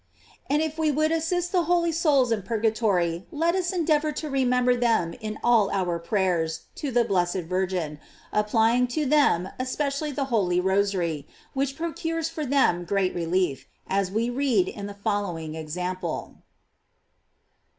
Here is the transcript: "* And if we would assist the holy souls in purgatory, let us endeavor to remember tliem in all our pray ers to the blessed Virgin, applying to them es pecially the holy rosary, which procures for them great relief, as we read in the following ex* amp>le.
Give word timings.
"* 0.27 0.49
And 0.49 0.63
if 0.63 0.79
we 0.79 0.89
would 0.89 1.11
assist 1.11 1.51
the 1.51 1.65
holy 1.65 1.91
souls 1.91 2.31
in 2.31 2.41
purgatory, 2.41 3.27
let 3.31 3.53
us 3.53 3.71
endeavor 3.71 4.11
to 4.13 4.31
remember 4.31 4.73
tliem 4.75 5.15
in 5.21 5.37
all 5.43 5.69
our 5.69 5.99
pray 5.99 6.27
ers 6.29 6.61
to 6.77 6.89
the 6.89 7.03
blessed 7.03 7.41
Virgin, 7.45 7.99
applying 8.33 8.87
to 8.87 9.05
them 9.05 9.49
es 9.59 9.75
pecially 9.75 10.15
the 10.15 10.25
holy 10.33 10.59
rosary, 10.59 11.27
which 11.53 11.75
procures 11.77 12.29
for 12.29 12.47
them 12.47 12.83
great 12.83 13.13
relief, 13.13 13.67
as 13.85 14.09
we 14.09 14.27
read 14.31 14.67
in 14.67 14.87
the 14.87 14.95
following 14.95 15.55
ex* 15.55 15.75
amp>le. 15.75 16.33